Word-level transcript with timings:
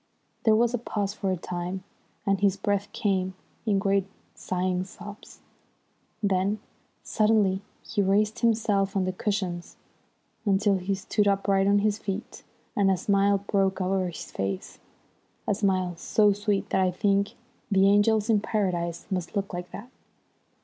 There 0.45 0.55
was 0.55 0.73
a 0.73 0.79
pause 0.79 1.13
for 1.13 1.29
a 1.31 1.37
time, 1.37 1.83
and 2.25 2.39
his 2.39 2.57
breath 2.57 2.91
came 2.91 3.35
in 3.67 3.77
great 3.77 4.07
sighing 4.33 4.83
sobs. 4.83 5.41
Then 6.23 6.59
suddenly 7.03 7.61
he 7.87 8.01
raised 8.01 8.39
himself 8.39 8.95
on 8.95 9.03
the 9.03 9.13
cushions 9.13 9.75
until 10.43 10.79
he 10.79 10.95
stood 10.95 11.27
upright 11.27 11.67
on 11.67 11.77
his 11.85 11.99
feet, 11.99 12.41
and 12.75 12.89
a 12.89 12.97
smile 12.97 13.43
broke 13.45 13.79
over 13.79 14.07
his 14.07 14.31
face 14.31 14.79
a 15.47 15.53
smile 15.53 15.95
so 15.97 16.33
sweet 16.33 16.71
that 16.71 16.81
I 16.81 16.89
think 16.89 17.33
the 17.69 17.87
angels 17.87 18.27
in 18.27 18.39
Paradise 18.39 19.05
must 19.11 19.35
look 19.35 19.53
like 19.53 19.69
that. 19.69 19.91